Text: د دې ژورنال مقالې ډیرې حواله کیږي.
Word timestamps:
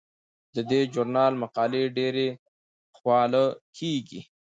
د 0.55 0.57
دې 0.69 0.81
ژورنال 0.93 1.33
مقالې 1.43 1.83
ډیرې 1.97 2.27
حواله 2.97 3.43
کیږي. 3.77 4.21